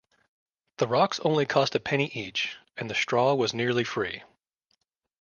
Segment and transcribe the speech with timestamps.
[0.77, 4.23] The rocks only cost a penny each, and the straw was nearly free.